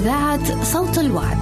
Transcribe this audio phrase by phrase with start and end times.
[0.00, 1.36] إذاعة صوت الوعد.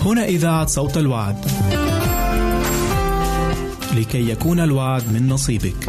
[0.00, 1.46] هنا إذاعة صوت الوعد.
[3.96, 5.88] لكي يكون الوعد من نصيبك.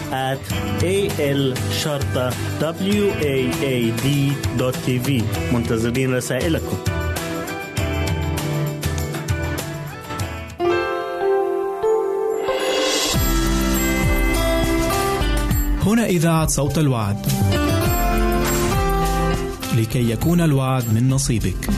[0.11, 0.39] at
[0.83, 4.07] A L شرطة W A A D
[4.57, 5.23] دوت تي في
[5.53, 6.77] منتظرين رسائلكم
[15.85, 17.25] هنا إذاعة صوت الوعد.
[19.77, 21.69] لكي يكون الوعد من نصيبك.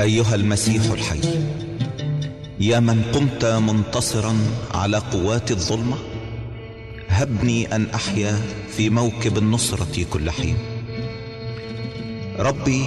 [0.00, 1.20] أيها المسيح الحي
[2.60, 4.36] يا من قمت منتصرا
[4.74, 5.96] على قوات الظلمة
[7.08, 8.40] هبني أن أحيا
[8.76, 10.56] في موكب النصرة كل حين.
[12.38, 12.86] ربي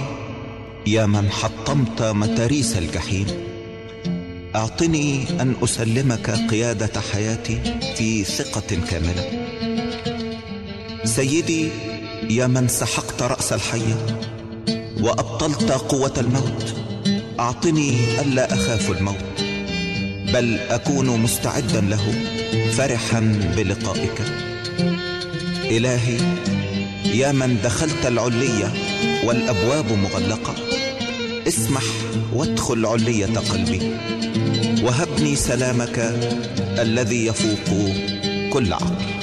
[0.86, 3.26] يا من حطمت متاريس الجحيم
[4.56, 7.60] أعطني أن أسلمك قيادة حياتي
[7.96, 9.46] في ثقة كاملة.
[11.04, 11.68] سيدي
[12.30, 14.06] يا من سحقت رأس الحيه
[15.00, 16.83] وأبطلت قوة الموت
[17.44, 19.42] أعطني ألا أخاف الموت
[20.32, 22.14] بل أكون مستعدا له
[22.72, 23.20] فرحا
[23.56, 24.22] بلقائك.
[25.64, 26.18] إلهي
[27.04, 28.72] يا من دخلت العلية
[29.24, 30.54] والأبواب مغلقة
[31.48, 31.82] اسمح
[32.32, 33.96] وادخل علية قلبي
[34.82, 35.98] وهبني سلامك
[36.78, 37.94] الذي يفوق
[38.52, 39.13] كل عقل.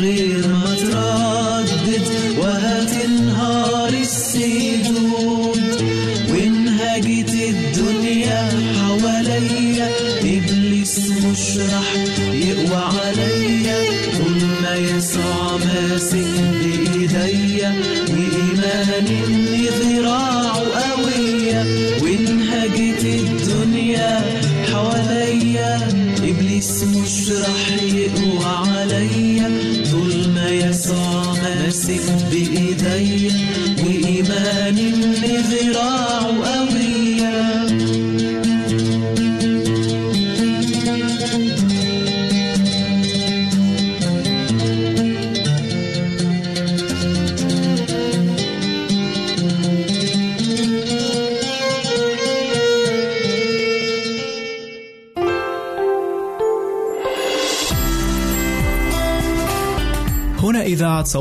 [0.00, 0.29] غير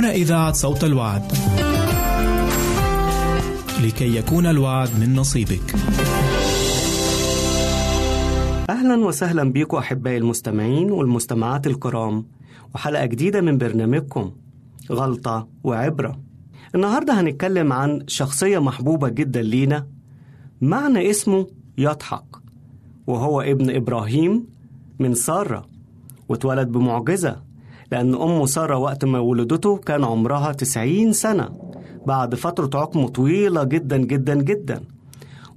[0.00, 1.22] هنا إذاعة صوت الوعد.
[3.84, 5.74] لكي يكون الوعد من نصيبك.
[8.70, 12.26] أهلا وسهلا بيكم أحبائي المستمعين والمستمعات الكرام
[12.74, 14.32] وحلقة جديدة من برنامجكم
[14.92, 16.20] غلطة وعبرة
[16.74, 19.86] النهاردة هنتكلم عن شخصية محبوبة جدا لينا
[20.60, 21.46] معنى اسمه
[21.78, 22.36] يضحك
[23.06, 24.46] وهو ابن إبراهيم
[24.98, 25.66] من سارة
[26.28, 27.49] واتولد بمعجزة
[27.92, 31.48] لأن أمه سارة وقت ما ولدته كان عمرها تسعين سنة
[32.06, 34.80] بعد فترة عقم طويلة جدا جدا جدا.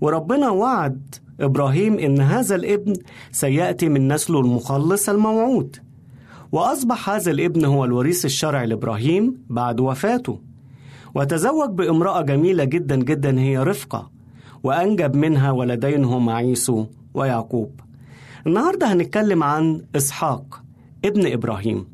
[0.01, 2.93] وربنا وعد إبراهيم إن هذا الابن
[3.31, 5.75] سيأتي من نسله المخلص الموعود.
[6.51, 10.39] وأصبح هذا الابن هو الوريث الشرعي لإبراهيم بعد وفاته.
[11.15, 14.11] وتزوج بامرأة جميلة جدا جدا هي رفقة.
[14.63, 17.79] وأنجب منها ولدين هما عيسو ويعقوب.
[18.47, 20.63] النهاردة هنتكلم عن إسحاق
[21.05, 21.92] ابن إبراهيم.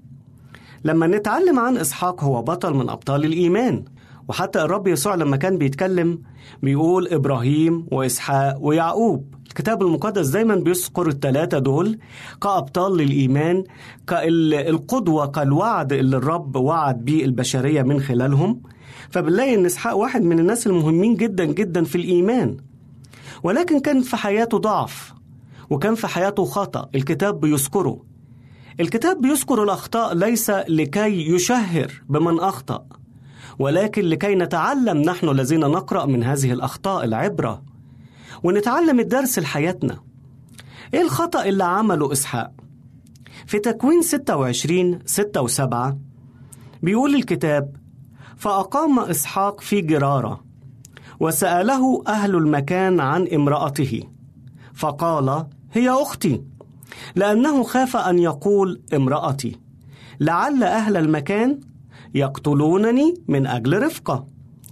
[0.83, 3.83] لما نتعلم عن إسحاق هو بطل من أبطال الإيمان.
[4.27, 6.21] وحتى الرب يسوع لما كان بيتكلم
[6.63, 9.35] بيقول إبراهيم وإسحاق ويعقوب.
[9.47, 11.99] الكتاب المقدس دايما بيذكر الثلاثة دول
[12.41, 13.63] كأبطال للإيمان
[14.07, 18.61] كالقدوة كالوعد اللي الرب وعد بيه البشرية من خلالهم.
[19.09, 22.57] فبنلاقي إن إسحاق واحد من الناس المهمين جدا جدا في الإيمان.
[23.43, 25.13] ولكن كان في حياته ضعف
[25.69, 26.89] وكان في حياته خطأ.
[26.95, 28.08] الكتاب بيذكره.
[28.79, 32.85] الكتاب بيذكر الأخطاء ليس لكي يشهر بمن أخطأ
[33.59, 37.63] ولكن لكي نتعلم نحن الذين نقرأ من هذه الأخطاء العبرة
[38.43, 39.99] ونتعلم الدرس لحياتنا
[40.93, 42.51] إيه الخطأ اللي عمله إسحاق؟
[43.45, 45.93] في تكوين 26 6 و7
[46.83, 47.75] بيقول الكتاب
[48.37, 50.43] فأقام إسحاق في جرارة
[51.19, 54.03] وسأله أهل المكان عن امرأته
[54.73, 56.41] فقال هي أختي
[57.15, 59.59] لأنه خاف أن يقول امرأتي
[60.19, 61.59] لعل أهل المكان
[62.13, 64.27] يقتلونني من أجل رفقة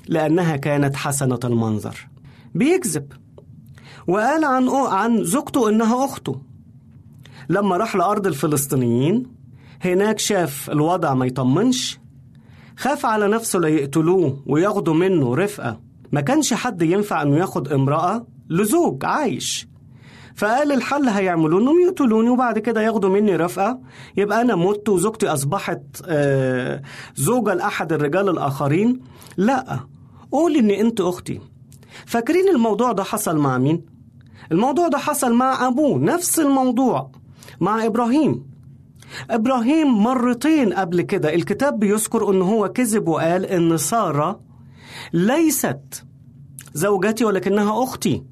[0.08, 2.08] لأنها كانت حسنة المنظر.
[2.56, 3.12] بيكذب.
[4.08, 6.42] وقال عن عن زوجته إنها أخته.
[7.50, 9.24] لما راح لأرض الفلسطينيين
[9.82, 12.00] هناك شاف الوضع ما يطمنش
[12.78, 15.80] خاف على نفسه ليقتلوه وياخدوا منه رفقة.
[16.12, 19.68] ما كانش حد ينفع إنه ياخد امرأة لزوج عايش.
[20.38, 23.80] فقال الحل هيعملوا انهم يقتلوني وبعد كده ياخدوا مني رفقة.
[24.18, 26.82] يبقى أنا مت وزوجتي أصبحت آه،
[27.16, 29.00] زوجة لأحد الرجال الآخرين.
[29.38, 29.80] لا
[30.32, 31.40] قول ان أنت أختي.
[32.06, 33.86] فاكرين الموضوع ده حصل مع مين؟
[34.52, 37.12] الموضوع ده حصل مع أبوه نفس الموضوع
[37.62, 38.44] مع إبراهيم.
[39.30, 44.40] إبراهيم مرتين قبل كده الكتاب بيذكر إن هو كذب وقال إن سارة
[45.14, 46.04] ليست
[46.74, 48.24] زوجتي ولكنها أختي.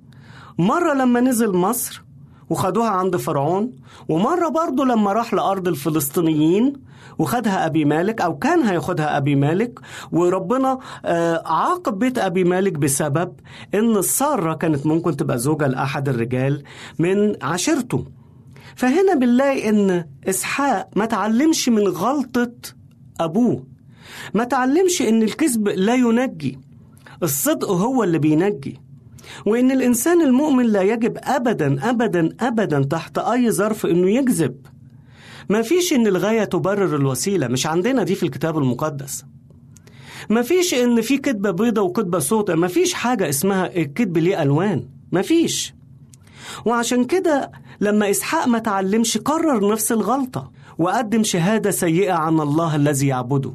[0.58, 2.04] مرة لما نزل مصر
[2.50, 3.72] وخدوها عند فرعون
[4.10, 6.74] ومرة برضه لما راح لأرض الفلسطينيين
[7.20, 9.80] وخدها أبي مالك أو كان هياخدها أبي مالك
[10.12, 13.34] وربنا آه، عاقب بيت أبي مالك بسبب
[13.76, 16.64] إن سارة كانت ممكن تبقى زوجة لأحد الرجال
[17.00, 18.06] من عشيرته.
[18.76, 22.52] فهنا بنلاقي إن إسحاق ما تعلمش من غلطة
[23.20, 23.64] أبوه.
[24.34, 26.60] ما تعلمش إن الكذب لا ينجي
[27.24, 28.82] الصدق هو اللي بينجي.
[29.46, 34.56] وإن الإنسان المؤمن لا يجب أبدا أبدا أبدا تحت أي ظرف إنه يكذب
[35.50, 39.26] ما فيش إن الغاية تبرر الوسيلة مش عندنا دي في الكتاب المقدس.
[40.30, 44.88] ما فيش إن في كذبة بيضة وكذبة سوداء ما فيش حاجة اسمها الكذب ليه ألوان.
[45.12, 45.74] ما فيش.
[46.66, 47.52] وعشان كده
[47.82, 53.54] لما إسحاق ما تعلمش قرر نفس الغلطة وقدم شهادة سيئة عن الله الذي يعبده.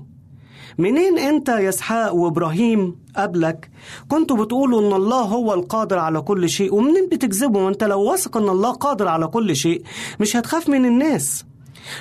[0.79, 3.71] منين أنت يا إسحاق وإبراهيم قبلك؟
[4.09, 8.49] كنتوا بتقولوا إن الله هو القادر على كل شيء ومنين بتكذبوا؟ وانت لو واثق إن
[8.49, 9.83] الله قادر على كل شيء
[10.21, 11.45] مش هتخاف من الناس.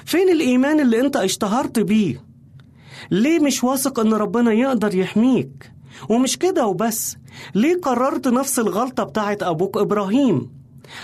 [0.05, 2.23] فين الإيمان اللي أنت اشتهرت بيه؟
[3.11, 5.71] ليه مش واثق إن ربنا يقدر يحميك؟
[6.09, 7.17] ومش كده وبس
[7.55, 10.51] ليه قررت نفس الغلطة بتاعت أبوك إبراهيم؟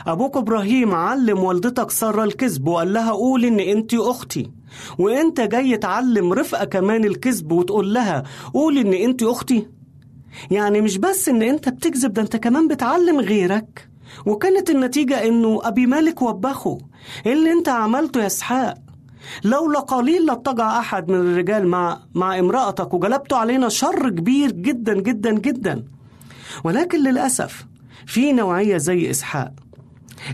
[0.08, 4.52] أبوك إبراهيم علم والدتك سارة الكذب وقال لها قول إن انت أختي.
[5.00, 9.68] وانت جاي تعلم رفقة كمان الكذب وتقول لها قول إن أنت أختي.
[10.52, 13.90] يعني مش بس إن أنت بتكذب ده أنت كمان بتعلم غيرك.
[14.26, 16.78] وكانت النتيجة إنه أبي مالك وبخه.
[17.26, 18.78] إيه اللي أنت عملته يا إسحاق.
[19.44, 25.32] لولا قليل لاتجع أحد من الرجال مع مع امرأتك وجلبتوا علينا شر كبير جدا جدا
[25.32, 25.84] جدا.
[26.64, 27.66] ولكن للأسف
[28.08, 29.52] في نوعية زي إسحاق.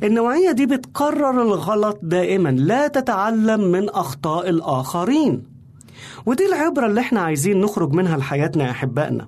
[0.04, 2.50] النوعية دي بتقرر الغلط دائما.
[2.50, 5.44] لا تتعلم من أخطاء الآخرين.
[6.26, 9.28] ودي العبرة اللي إحنا عايزين نخرج منها لحياتنا يا أحبائنا.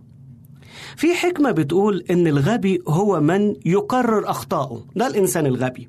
[0.96, 5.88] في حكمة بتقول إن الغبي هو من يكرر أخطائه ده الإنسان الغبي.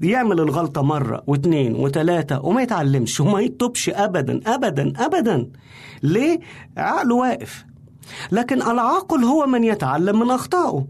[0.00, 5.50] يعمل الغلطة مرة واتنين وتلاتة وما يتعلمش وما يتوبش أبدا أبدا أبدا.
[6.02, 6.40] ليه؟
[6.76, 7.64] عقله واقف.
[8.32, 10.86] لكن العاقل هو من يتعلم من أخطائه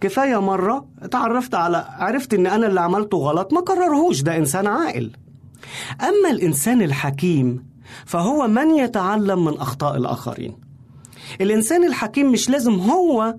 [0.00, 5.10] كفاية مرة اتعرفت على عرفت إن أنا اللي عملته غلط ما كررهوش ده إنسان عاقل.
[6.00, 7.66] أما الإنسان الحكيم
[8.06, 10.56] فهو من يتعلم من أخطاء الآخرين.
[11.40, 13.34] الإنسان الحكيم مش لازم هو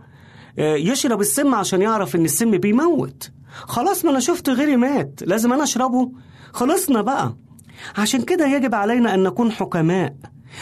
[0.59, 3.31] آه، يشرب السم عشان يعرف إن السم بيموت.
[3.63, 6.11] خلاص ما أنا شفت غيري مات لازم أنا أشربه.
[6.53, 7.35] خلصنا بقى.
[7.97, 10.15] عشان كده يجب علينا أن نكون حكماء.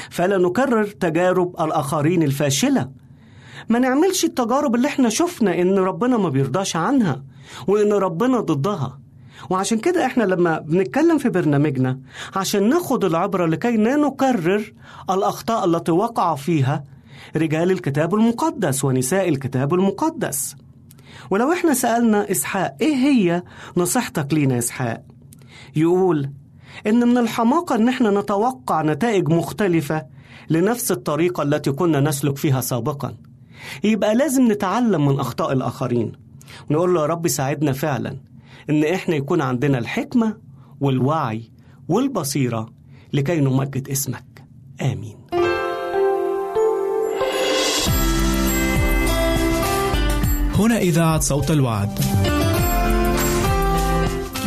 [0.10, 2.90] فلا نكرر تجارب الآخرين الفاشلة.
[3.70, 7.24] ما نعملش التجارب اللي إحنا شفنا إن ربنا ما بيرضاش عنها
[7.68, 9.00] وإن ربنا ضدها.
[9.50, 12.00] وعشان كده إحنا لما بنتكلم في برنامجنا
[12.36, 14.74] عشان ناخد العبرة لكي لا نكرر
[15.10, 16.84] الأخطاء التي وقع فيها
[17.36, 20.56] رجال الكتاب المقدس ونساء الكتاب المقدس.
[21.30, 23.44] ولو إحنا سألنا إسحاق إيه هي
[23.78, 25.04] نصيحتك لينا إسحاق؟
[25.76, 26.30] يقول
[26.88, 30.06] إن من الحماقة إن إحنا نتوقع نتائج مختلفة
[30.50, 33.16] لنفس الطريقة التي كنا نسلك فيها سابقا.
[33.84, 36.12] يبقى لازم نتعلم من أخطاء الآخرين
[36.70, 38.18] ونقول له يا رب ساعدنا فعلا
[38.70, 40.38] إن إحنا يكون عندنا الحكمة
[40.80, 41.52] والوعي
[41.90, 42.70] والبصيرة
[43.14, 44.44] لكي نمجد اسمك
[44.82, 45.18] آمين
[50.56, 52.00] هنا إذاعة صوت الوعد.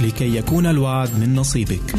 [0.05, 1.95] لكي يكون الوعد من نصيبك.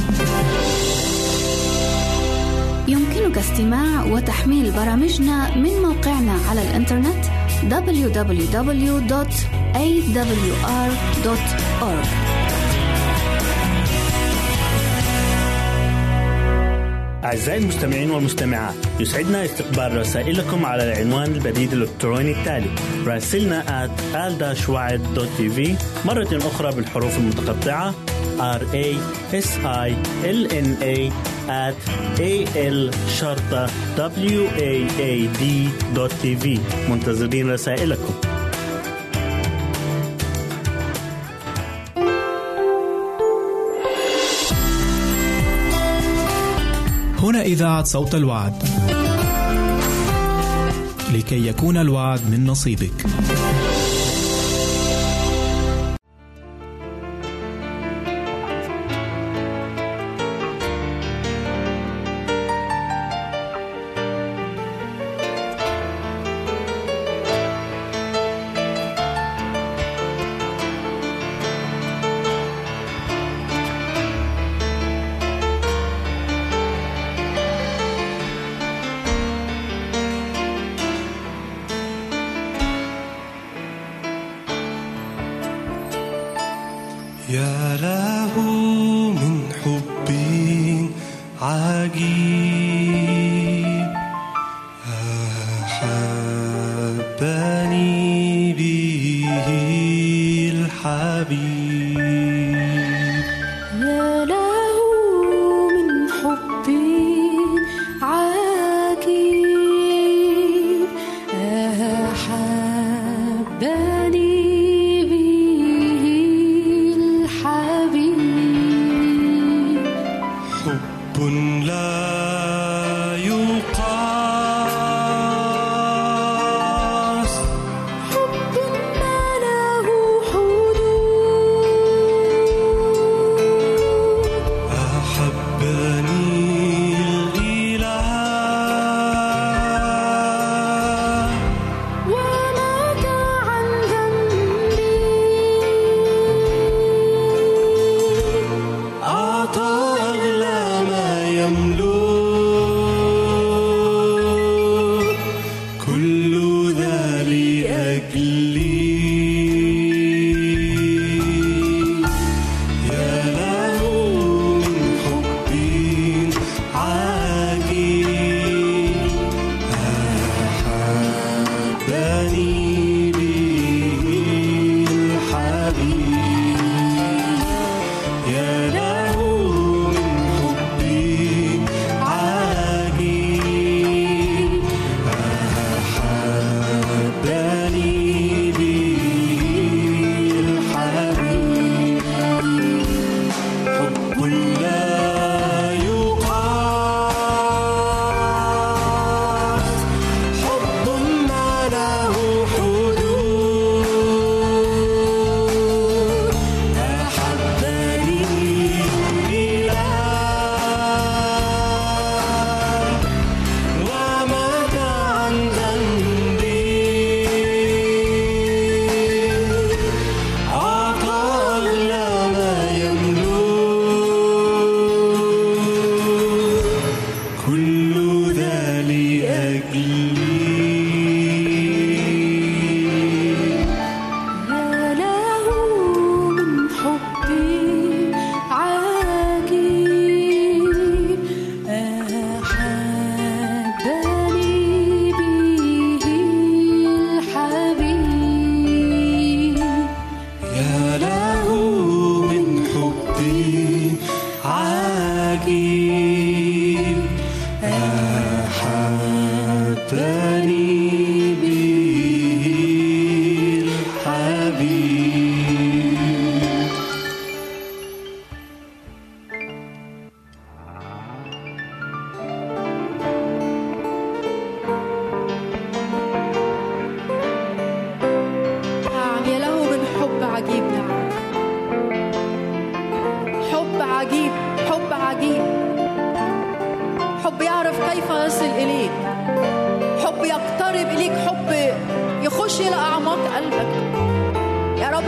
[3.48, 7.25] يمكنك استماع وتحميل برامجنا من موقعنا على الإنترنت
[7.70, 8.48] www.awr.org
[17.24, 22.70] أعزائي المستمعين والمستمعات يسعدنا استقبال رسائلكم على العنوان البريد الإلكتروني التالي
[23.06, 24.16] راسلنا at
[26.06, 27.94] مرة أخرى بالحروف المتقطعة
[28.39, 28.88] r a
[29.34, 29.89] s i
[30.24, 30.98] l n a
[31.67, 31.79] at
[32.20, 33.63] a l شرطة
[34.36, 35.44] w a a d
[36.22, 38.13] tv منتظرين رسائلكم
[47.20, 48.63] هنا إذاعة صوت الوعد.
[51.13, 53.06] لكي يكون الوعد من نصيبك.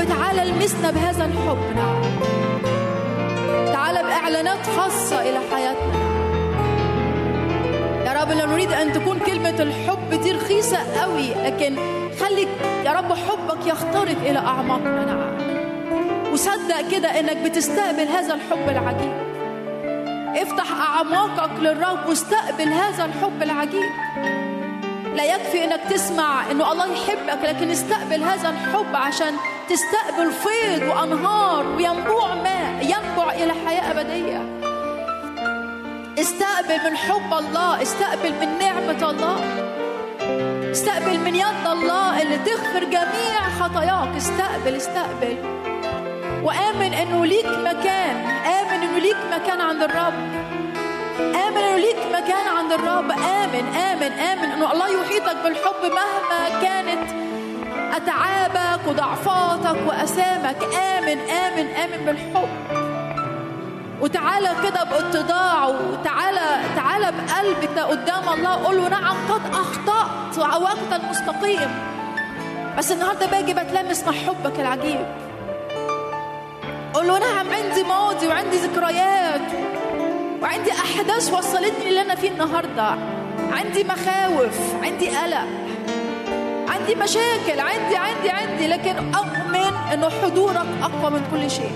[0.10, 1.76] تعالى المسنا بهذا الحب.
[1.76, 2.02] نعم
[3.74, 6.10] تعالى بإعلانات خاصة إلى حياتنا.
[8.06, 11.76] يا رب لا نريد أن تكون كلمة الحب دي رخيصة قوي لكن
[12.20, 12.48] خلي
[12.86, 15.06] يا رب حبك يخترق إلى أعماقنا.
[15.06, 19.14] نعم وصدق كده إنك بتستقبل هذا الحب العجيب.
[20.36, 23.90] افتح أعماقك للرب واستقبل هذا الحب العجيب.
[25.16, 29.34] لا يكفي إنك تسمع إنه الله يحبك لكن استقبل هذا الحب عشان
[29.70, 34.42] تستقبل فيض وأنهار وينبوع ماء ينبع إلى حياة أبدية.
[36.20, 39.40] استقبل من حب الله استقبل من نعمة الله.
[40.72, 44.16] استقبل من يد الله اللي تغفر جميع خطاياك.
[44.18, 45.38] استقبل استقبل.
[46.44, 48.16] وآمن إنه ليك مكان.
[48.60, 50.14] آمن إنه ليك مكان عند الرب.
[51.20, 53.12] آمن إنه ليك مكان عند الرب.
[53.12, 57.29] آمن آمن آمن إنه الله يحيطك بالحب مهما كانت
[57.96, 60.64] أتعابك وضعفاتك وأسامك.
[60.98, 62.50] آمن آمن آمن بالحب.
[64.02, 68.66] وتعالى كده باتضاع وتعالى تعالى بقلبك قدام الله.
[68.66, 71.70] قول له نعم قد أخطأت وعوجت المستقيم.
[72.78, 75.06] بس النهارده باجي بتلمس مع حبك العجيب.
[76.94, 79.42] قول له نعم عندي ماضي وعندي ذكريات
[80.42, 82.96] وعندي أحداث وصلتني اللي أنا فيه النهارده.
[83.52, 85.48] عندي مخاوف عندي قلق.
[86.80, 91.72] عندي مشاكل عندي عندي عندي لكن أؤمن إنه حضورك أقوى من كل شيء.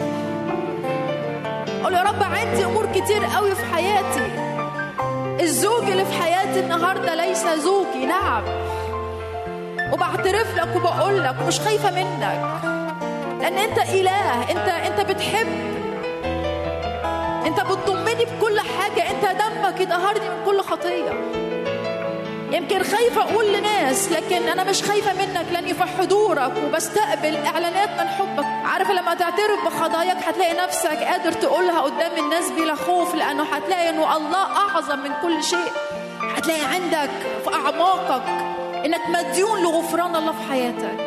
[1.84, 4.32] قول يا رب عندي أمور كتير قوي في حياتي.
[5.44, 8.44] الزوج اللي في حياتي النهارده ليس زوجي نعم.
[9.94, 12.40] وبعترف لك وبقول لك ومش خايفة منك.
[13.42, 15.48] لأن أنت إله أنت أنت بتحب.
[17.46, 21.43] أنت بتضمني بكل حاجة أنت دمك يطهرني من كل خطية.
[22.54, 28.08] يمكن خايفة أقول لناس لكن أنا مش خايفة منك لاني في حضورك وبستقبل إعلانات من
[28.08, 28.46] حبك.
[28.66, 34.18] عارف لما تعترف بخطاياك هتلاقي نفسك قادر تقولها قدام الناس بلا خوف لأنه هتلاقي إنه
[34.18, 35.72] الله أعظم من كل شيء.
[36.36, 37.10] هتلاقي عندك
[37.44, 38.24] في أعماقك
[38.86, 41.00] إنك مديون لغفران الله في حياتك.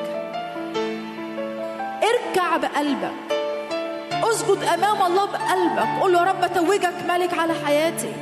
[2.03, 3.13] اركع بقلبك.
[4.13, 6.01] اسجد أمام الله بقلبك.
[6.01, 8.13] قول له يا رب توجك ملك على حياتي.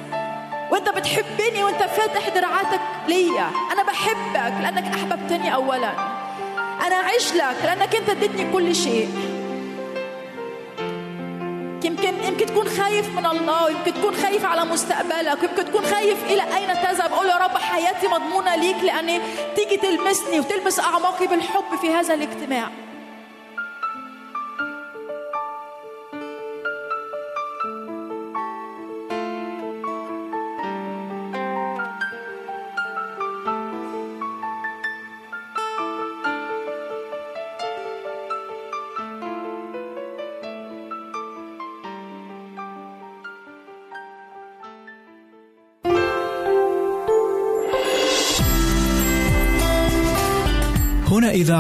[0.74, 3.50] وانت بتحبني وانت فاتح دراعاتك ليا.
[3.72, 5.92] أنا بحبك لأنك أحببتني اولا.
[6.86, 9.08] أنا أعيش لك لأنك أنت اديتني كل شيء.
[11.84, 16.42] يمكن يمكن تكون خايف من الله يمكن تكون خايف على مستقبلك يمكن تكون خايف إلى
[16.42, 17.12] أين تذهب.
[17.12, 19.20] قول يا رب حياتي مضمونة ليك لأن
[19.56, 22.68] تيجي تلمسني وتلمس أعماقي بالحب في هذا الاجتماع.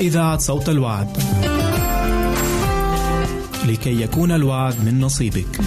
[0.00, 1.16] إذاعة صوت الوعد.
[3.68, 5.60] لكي يكون الوعد من نصيبك.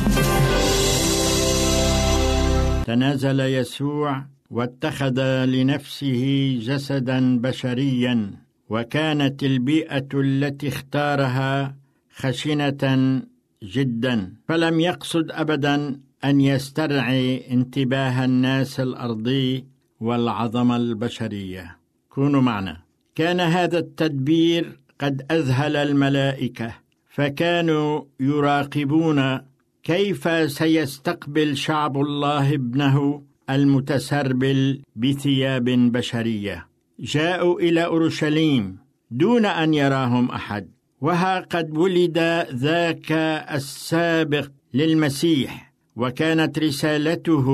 [2.86, 8.32] تنازل يسوع واتخذ لنفسه جسدا بشريا
[8.70, 11.76] وكانت البيئة التي اختارها
[12.16, 13.22] خشنة
[13.64, 19.66] جدا فلم يقصد أبدا أن يسترعي انتباه الناس الأرضي
[20.00, 21.78] والعظمة البشرية
[22.10, 22.83] كونوا معنا
[23.16, 26.74] كان هذا التدبير قد أذهل الملائكة
[27.10, 29.40] فكانوا يراقبون
[29.84, 36.68] كيف سيستقبل شعب الله ابنه المتسربل بثياب بشرية.
[37.00, 38.78] جاءوا إلى أورشليم
[39.12, 40.68] دون أن يراهم أحد
[41.02, 42.18] وها قد ولد
[42.54, 43.12] ذاك
[43.52, 47.48] السابق للمسيح وكانت رسالته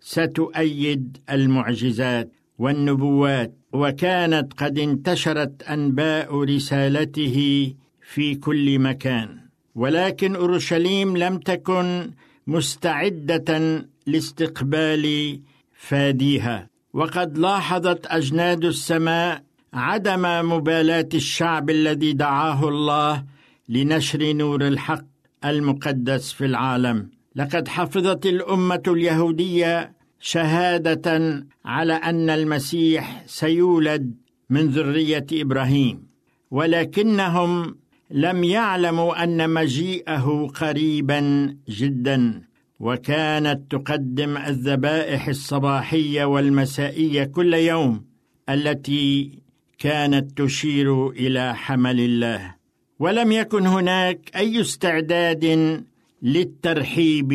[0.00, 3.61] ستؤيد المعجزات والنبوات.
[3.72, 7.36] وكانت قد انتشرت أنباء رسالته
[8.12, 9.38] في كل مكان.
[9.74, 12.10] ولكن أورشليم لم تكن
[12.46, 15.38] مستعدة لاستقبال
[15.74, 16.68] فاديها.
[16.92, 19.42] وقد لاحظت أجناد السماء
[19.74, 23.24] عدم مبالاة الشعب الذي دعاه الله
[23.68, 25.04] لنشر نور الحق
[25.44, 27.08] المقدس في العالم.
[27.36, 29.92] لقد حفظت الأمة اليهودية
[30.24, 34.14] شهادة على أن المسيح سيولد
[34.50, 36.06] من ذرية إبراهيم
[36.50, 37.76] ولكنهم
[38.10, 41.20] لم يعلموا أن مجيئه قريبا
[41.68, 42.42] جدا
[42.80, 48.04] وكانت تقدم الذبائح الصباحية والمسائية كل يوم
[48.48, 49.38] التي
[49.78, 52.54] كانت تشير إلى حمل الله.
[52.98, 55.44] ولم يكن هناك أي استعداد
[56.22, 57.28] للترحيب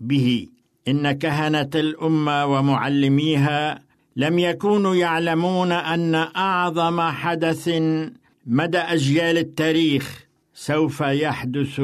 [0.00, 0.46] به.
[0.88, 3.82] إن كهنة الأمة ومعلميها
[4.16, 7.68] لم يكونوا يعلمون أن أعظم حدث
[8.46, 11.80] مدى أجيال التاريخ سوف يحدث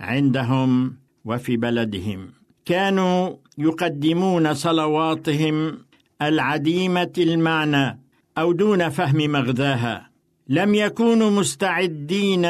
[0.00, 2.30] عندهم وفي بلدهم.
[2.64, 5.78] كانوا يقدمون صلواتهم
[6.22, 8.00] العديمة المعنى
[8.38, 10.10] أو دون فهم مغزاها.
[10.48, 12.46] لم يكونوا مستعدين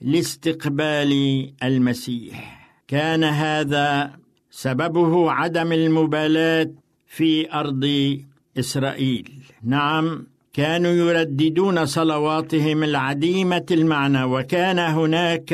[0.00, 1.12] لاستقبال
[1.62, 2.70] المسيح.
[2.88, 4.19] كان هذا
[4.50, 6.70] سببه عدم المبالاة
[7.06, 7.84] في أرض
[8.58, 9.32] إسرائيل.
[9.64, 15.52] نعم كانوا يرددون صلواتهم العديمة المعنى وكان هناك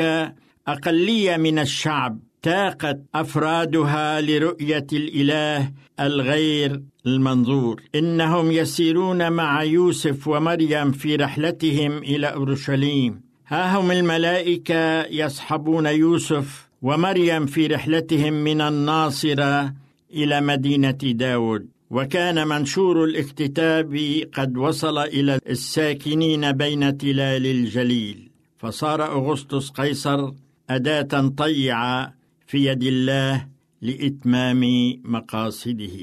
[0.67, 7.81] أقلية من الشعب تاقت أفرادها لرؤية الإله الغير المنظور.
[7.95, 13.21] إنهم يسيرون مع يوسف ومريم في رحلتهم إلى أورشليم.
[13.47, 19.73] ها هم الملائكة يصحبون يوسف ومريم في رحلتهم من الناصرة
[20.13, 21.67] إلى مدينة داود.
[21.89, 23.99] وكان منشور الاكتتاب
[24.33, 28.29] قد وصل إلى الساكنين بين تلال الجليل.
[28.57, 30.31] فصار أغسطس قيصر
[30.69, 32.13] أداة طيعة
[32.47, 33.47] في يد الله
[33.81, 34.61] لإتمام
[35.03, 35.97] مقاصده.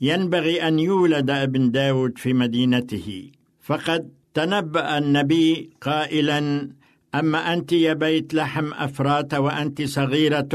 [0.00, 3.30] ينبغي أن يولد ابن داود في مدينته.
[3.60, 6.70] فقد تنبأ النبي قائلا
[7.14, 10.48] أما أنت يا بيت لحم افرات وأنت صغيرة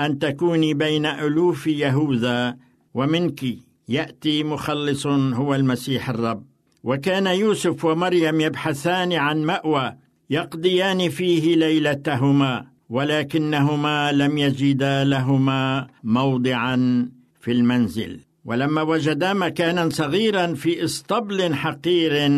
[0.00, 2.56] أن تكوني بين ألوف يهوذا
[2.94, 3.44] ومنك
[3.88, 6.44] يأتي مخلص هو المسيح الرب.
[6.84, 9.94] وكان يوسف ومريم يبحثان عن مأوى
[10.30, 17.08] يقضيان فيه ليلتهما ولكنهما لم يجدا لهما موضعا
[17.40, 18.20] في المنزل.
[18.44, 22.28] ولما وجدا مكانا صغيرا في اسطبل حقير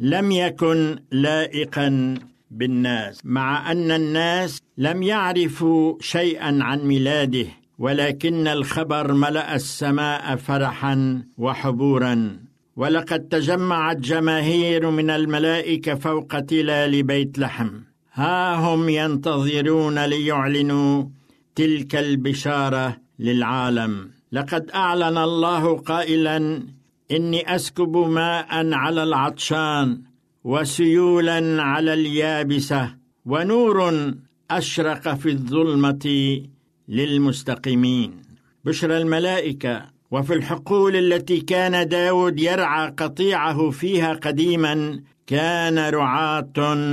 [0.00, 2.14] لم يكن لائقا
[2.50, 7.46] بالناس مع أن الناس لم يعرفوا شيئا عن ميلاده
[7.78, 12.38] ولكن الخبر ملأ السماء فرحا وحبورا.
[12.76, 17.70] ولقد تجمعت جماهير من الملائكة فوق تلال بيت لحم.
[18.12, 21.04] ها هم ينتظرون ليعلنوا
[21.54, 24.10] تلك البشارة للعالم.
[24.32, 26.62] لقد أعلن الله قائلا
[27.10, 30.07] إني أسكب ماء على العطشان.
[30.48, 32.94] وسيولا على اليابسة
[33.26, 34.12] ونور
[34.50, 36.04] أشرق في الظلمة
[36.88, 38.22] للمستقيمين.
[38.64, 46.88] بشرى الملائكة وفي الحقول التي كان داود يرعى قطيعه فيها قديما كان رعاة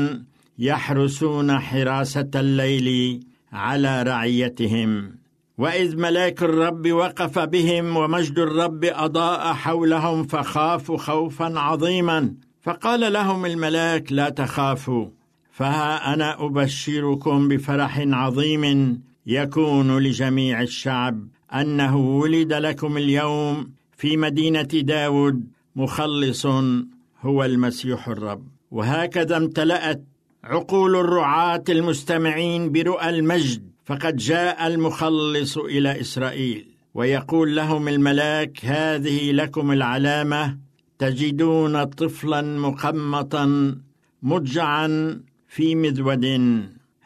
[0.59, 3.19] يحرسون حراسة الليل
[3.51, 5.15] على رعيتهم.
[5.57, 12.35] وإذ ملاك الرب وقف بهم ومجد الرب أضاء حولهم فخافوا خوفا عظيما.
[12.65, 15.08] فقال لهم الملاك لا تخافوا
[15.51, 25.47] فها أنا أبشركم بفرح عظيم يكون لجميع الشعب أنه ولد لكم اليوم في مدينة داود
[25.75, 26.45] مخلص
[27.21, 28.47] هو المسيح الرب.
[28.71, 30.04] وهكذا امتلأت
[30.43, 39.71] عقول الرعاة المستمعين برؤى المجد فقد جاء المخلص إلى إسرائيل ويقول لهم الملاك هذه لكم
[39.71, 40.64] العلامة
[40.99, 43.75] تجدون طفلا مقمطا
[44.23, 46.25] مضجعا في مذود.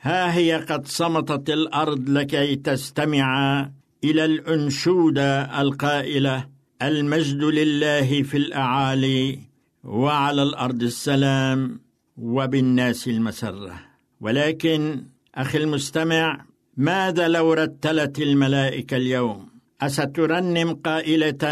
[0.01, 3.61] ها هي قد صمتت الأرض لكي تستمع
[4.03, 6.47] إلى الانشوده القائلة
[6.81, 9.39] المجد لله في الأعالي
[9.83, 11.79] وعلى الأرض السلام
[12.17, 13.73] وبالناس المسرة.
[14.21, 15.03] ولكن
[15.35, 16.45] أخي المستمع
[16.77, 19.49] ماذا لو رتلت الملائكة اليوم؟
[19.81, 21.43] أسترنم قائلة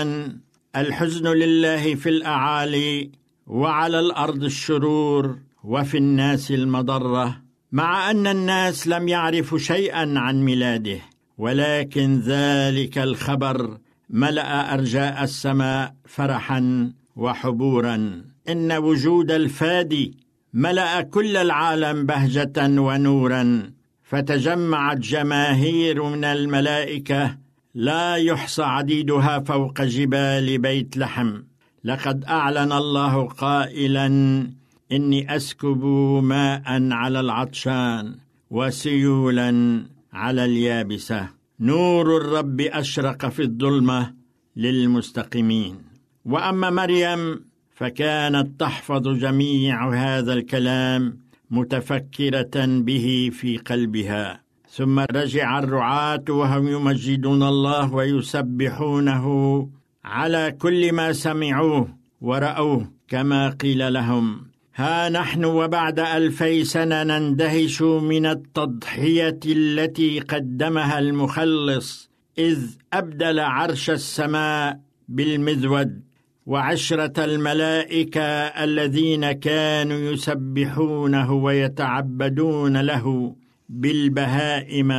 [0.81, 3.11] الحزن لله في الأعالي
[3.47, 10.99] وعلى الأرض الشرور وفي الناس المضرة مع أن الناس لم يعرفوا شيئا عن ميلاده
[11.37, 13.77] ولكن ذلك الخبر
[14.09, 18.23] ملأ أرجاء السماء فرحا وحبورا.
[18.49, 20.17] إن وجود الفادي
[20.53, 23.71] ملأ كل العالم بهجة ونورا
[24.03, 27.37] فتجمعت جماهير من الملائكة
[27.77, 31.41] لا يحصى عديدها فوق جبال بيت لحم.
[31.83, 34.07] لقد أعلن الله قائلا
[34.91, 35.85] إني أسكب
[36.23, 38.15] ماء على العطشان
[38.49, 39.81] وسيولا
[40.13, 41.29] على اليابسة.
[41.59, 44.13] نور الرب أشرق في الظلمة
[44.55, 45.75] للمستقيمين.
[46.25, 51.17] وأما مريم فكانت تحفظ جميع هذا الكلام
[51.51, 54.46] متفكرة به في قلبها.
[54.77, 59.25] ثم رجع الرعاة وهم يمجدون الله ويسبحونه
[60.05, 61.87] على كل ما سمعوه
[62.21, 64.47] ورأوه كما قيل لهم.
[64.75, 72.59] ها نحن وبعد ألفي سنة نندهش من التضحية التي قدمها المخلص إذ
[72.93, 76.01] أبدل عرش السماء بالمذود
[76.45, 78.21] وعشرة الملائكة
[78.65, 83.35] الذين كانوا يسبحونه ويتعبدون له.
[83.69, 84.91] بالبهائم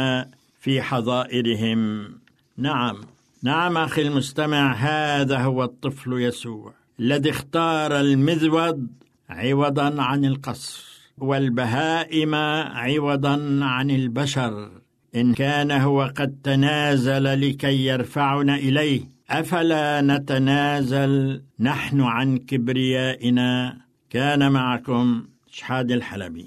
[0.60, 2.10] في حظائرهم
[2.56, 2.96] نعم.
[3.42, 8.86] نعم أخي المستمع هذا هو الطفل يسوع الذي اختار المذود
[9.30, 12.34] عوضا عن القصر والبهائم
[12.74, 14.70] عوضا عن البشر.
[15.16, 19.00] إن كان هو قد تنازل لكي يرفعنا إليه
[19.30, 23.76] أفلا نتنازل؟ نحن عن كبريائنا.
[24.10, 26.46] كان معكم شحاد الحلبي.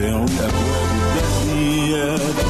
[0.00, 0.26] film.
[0.38, 2.49] Er wurde das hier.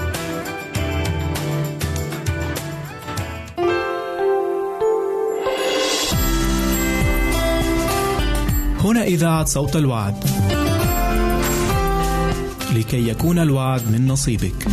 [8.83, 10.23] هنا إذاعة صوت الوعد.
[12.75, 14.67] لكي يكون الوعد من نصيبك.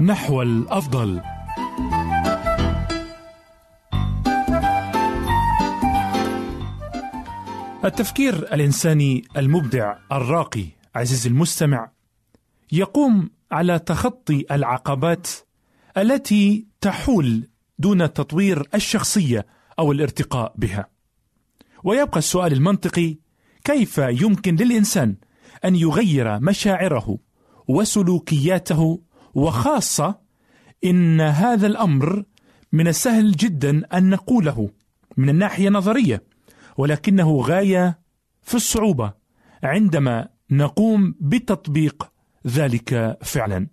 [0.00, 1.20] نحو الأفضل.
[7.84, 11.90] التفكير الإنساني المبدع الراقي عزيزي المستمع
[12.72, 15.28] يقوم على تخطي العقبات
[15.96, 17.48] التي تحول
[17.78, 19.46] دون تطوير الشخصية
[19.78, 20.86] أو الارتقاء بها.
[21.84, 23.16] ويبقى السؤال المنطقي
[23.64, 25.16] كيف يمكن للإنسان
[25.64, 27.18] أن يغير مشاعره
[27.68, 29.00] وسلوكياته
[29.34, 30.18] وخاصة
[30.84, 32.24] إن هذا الأمر
[32.72, 34.70] من السهل جدا أن نقوله
[35.16, 36.22] من الناحية النظرية
[36.76, 38.00] ولكنه غاية
[38.42, 39.12] في الصعوبة
[39.62, 42.12] عندما نقوم بتطبيق
[42.46, 43.66] ذلك فعلا.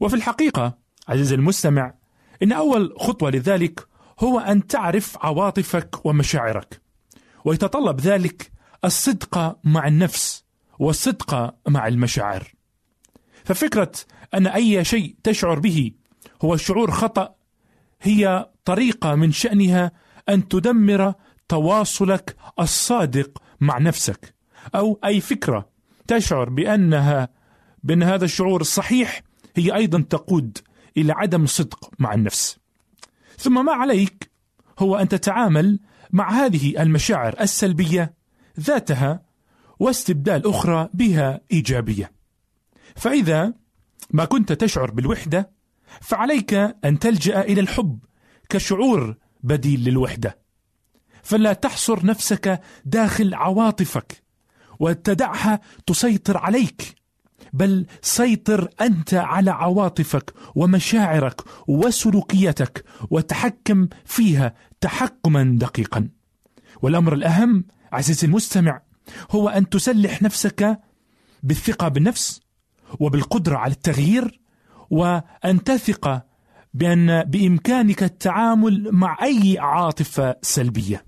[0.00, 1.94] وفي الحقيقة عزيزي المستمع
[2.42, 3.86] إن أول خطوة لذلك
[4.20, 6.80] هو أن تعرف عواطفك ومشاعرك.
[7.44, 8.52] ويتطلب ذلك
[8.84, 10.44] الصدق مع النفس
[10.78, 12.54] والصدق مع المشاعر.
[13.44, 13.92] ففكرة
[14.34, 15.92] أن أي شيء تشعر به
[16.44, 17.34] هو شعور خطأ
[18.02, 19.92] هي طريقة من شأنها
[20.28, 21.14] أن تدمر
[21.48, 24.34] تواصلك الصادق مع نفسك
[24.74, 25.71] أو أي فكرة
[26.08, 27.28] تشعر بانها
[27.82, 29.22] بأن هذا الشعور صحيح
[29.56, 30.58] هي أيضا تقود
[30.96, 32.58] إلى عدم صدق مع النفس.
[33.38, 34.30] ثم ما عليك
[34.78, 35.80] هو أن تتعامل
[36.10, 38.14] مع هذه المشاعر السلبية
[38.60, 39.22] ذاتها
[39.78, 42.12] واستبدال أخرى بها إيجابية.
[42.96, 43.54] فإذا
[44.10, 45.50] ما كنت تشعر بالوحدة
[46.00, 47.98] فعليك أن تلجأ إلى الحب
[48.48, 50.38] كشعور بديل للوحدة.
[51.22, 54.21] فلا تحصر نفسك داخل عواطفك
[54.80, 57.02] وتدعها تسيطر عليك
[57.52, 66.08] بل سيطر أنت على عواطفك ومشاعرك وسلوكيتك وتحكم فيها تحكما دقيقا.
[66.82, 68.82] والأمر الأهم عزيزي المستمع
[69.30, 70.80] هو أن تسلح نفسك
[71.42, 72.40] بالثقة بالنفس
[73.00, 74.40] وبالقدرة على التغيير
[74.90, 76.22] وأن تثق
[76.74, 81.04] بأن بإمكانك التعامل مع أي عاطفة سلبية.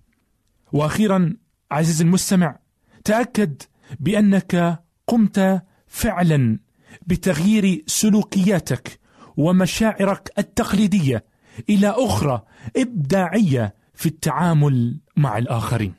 [0.72, 1.36] وأخيرا
[1.70, 2.58] عزيزي المستمع
[3.04, 3.62] تأكد
[4.00, 6.58] بأنك قمت فعلا
[7.06, 9.00] بتغيير سلوكياتك
[9.36, 11.24] ومشاعرك التقليدية
[11.70, 12.42] إلى أخرى
[12.76, 15.94] إبداعية في التعامل مع الآخرين.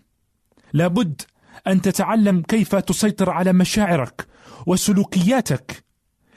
[0.73, 1.21] لابد
[1.67, 4.27] أن تتعلم كيف تسيطر على مشاعرك
[4.65, 5.83] وسلوكياتك.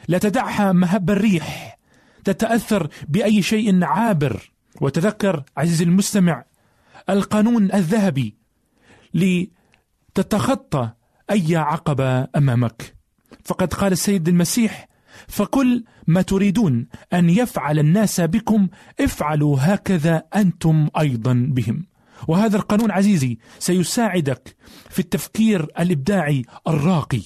[0.09, 1.79] لا تدعها مهب الريح.
[2.25, 4.53] تتأثر بأي شيء عابر.
[4.81, 6.45] وتذكر عزيزي المستمع
[7.11, 8.35] القانون الذهبي
[10.19, 10.91] لتتخطى
[11.31, 12.97] أي عقبة أمامك.
[13.45, 14.89] فقد قال السيد المسيح
[15.29, 18.69] فكل ما تريدون أن يفعل الناس بكم
[19.01, 21.87] افعلوا هكذا أنتم أيضا بهم.
[22.29, 24.57] وهذا القانون عزيزي سيساعدك
[24.91, 27.23] في التفكير الإبداعي الراقي.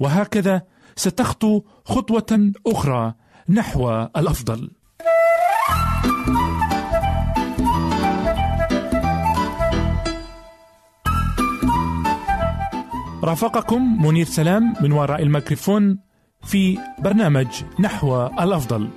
[0.00, 0.62] وهكذا
[0.96, 3.14] ستخطو خطوة أخرى
[3.48, 4.70] نحو الأفضل.
[13.24, 15.98] رافقكم منير سلام من وراء الميكروفون
[16.42, 17.46] في برنامج
[17.80, 18.88] نحو الأفضل.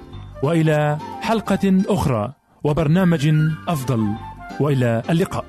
[0.44, 3.34] وإلى حلقة أخرى وبرنامج
[3.68, 4.14] أفضل.
[4.60, 5.46] وإلى اللقاء.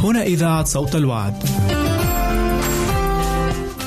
[0.00, 1.34] هنا إذاعة صوت الوعد.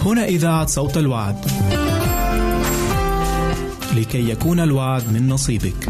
[0.00, 1.44] هنا إذاعة صوت الوعد.
[3.96, 5.88] لكي يكون الوعد من نصيبك.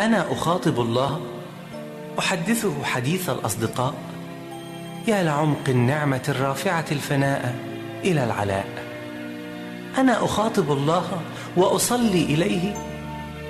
[0.00, 1.20] أنا أخاطب الله
[2.18, 3.94] أحدثه حديث الأصدقاء
[5.08, 7.54] يا لعمق النعمة الرافعة الفناء
[8.04, 8.87] إلى العلاء
[9.98, 11.20] أنا أخاطب الله
[11.56, 12.74] وأصلي إليه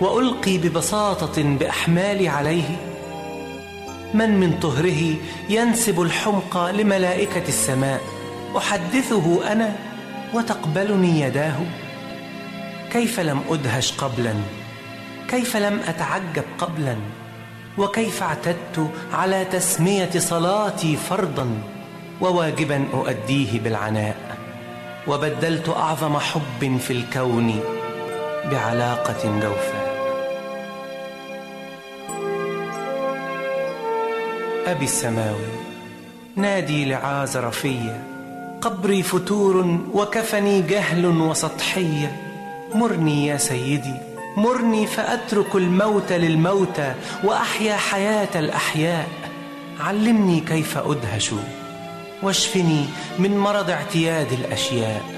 [0.00, 2.76] وألقي ببساطة بأحمالي عليه.
[4.14, 5.14] من من طهره
[5.48, 8.00] ينسب الحمق لملائكة السماء
[8.56, 9.76] أحدثه أنا
[10.34, 11.56] وتقبلني يداه.
[12.92, 14.34] كيف لم أدهش قبلا؟
[15.28, 16.96] كيف لم أتعجب قبلا؟
[17.78, 21.48] وكيف اعتدت على تسمية صلاتي فرضا؟
[22.20, 24.27] وواجبا أؤديه بالعناء.
[25.08, 27.60] وبدلت أعظم حب في الكون
[28.50, 29.88] بعلاقة جوفاء
[34.66, 35.46] أبي السماوي
[36.36, 38.02] نادي لعازر فيا
[38.60, 42.16] قبري فتور وكفني جهل وسطحية
[42.74, 43.94] مرني يا سيدي
[44.36, 46.94] مرني فأترك الموت للموتى
[47.24, 49.08] وأحيا حياة الأحياء.
[49.80, 51.30] علمني كيف أدهش
[52.22, 52.84] واشفني
[53.18, 55.17] من مرض اعتياد الأشياء.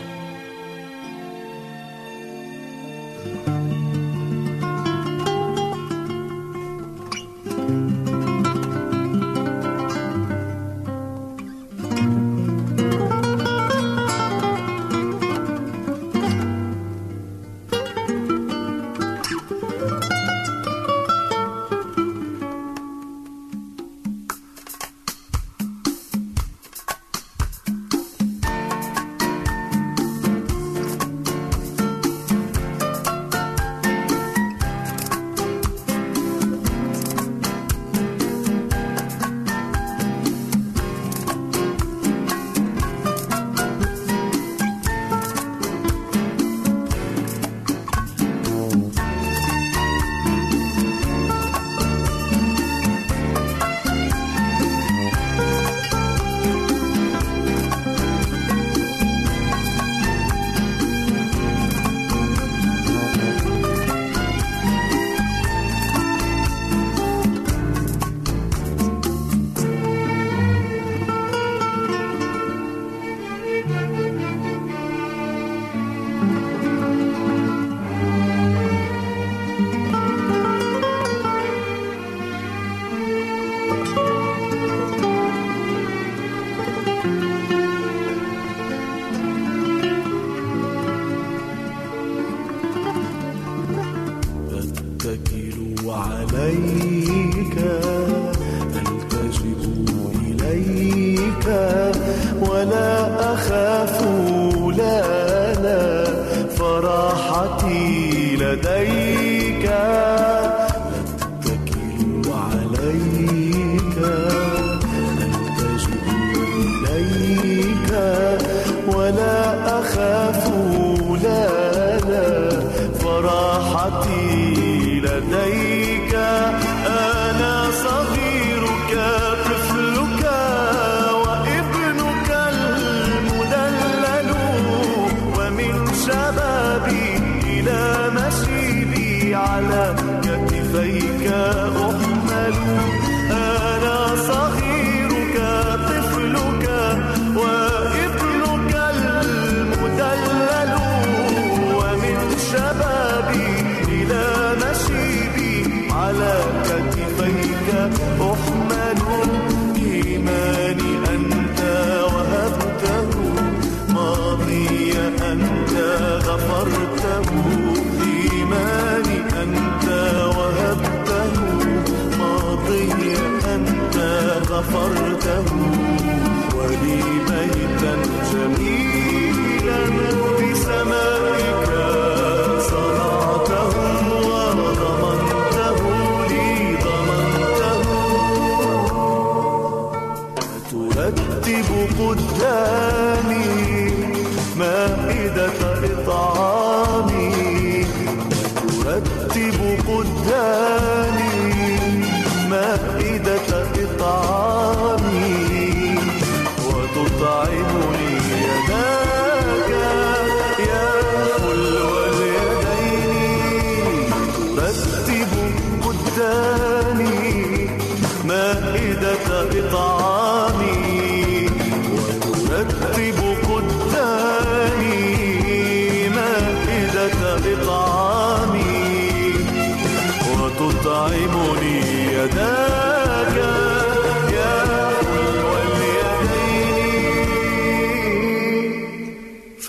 [200.41, 200.80] love.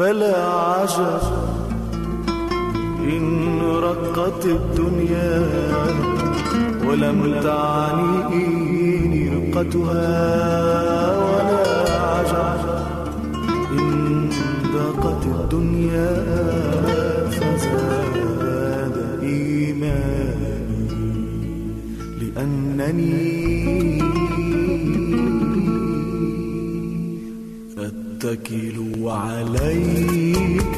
[0.02, 1.22] فلا عجب
[3.00, 5.48] إن رقت الدنيا
[6.88, 10.08] ولم تعني رقتها
[11.18, 11.64] ولا
[12.02, 12.60] عجب
[13.80, 14.30] إن
[14.74, 16.14] ضاقت الدنيا
[17.32, 20.88] فزاد إيماني
[22.22, 23.41] لأنني
[28.24, 30.78] نتكل عليك.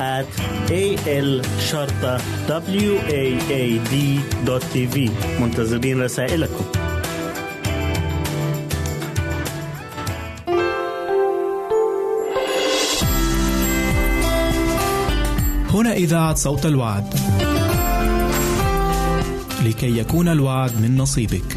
[0.00, 0.26] at
[1.06, 2.18] al شرطة
[3.68, 4.96] waad.tv
[5.40, 6.64] منتظرين رسائلكم
[15.70, 17.14] هنا إذاعة صوت الوعد.
[19.64, 21.56] لكي يكون الوعد من نصيبك.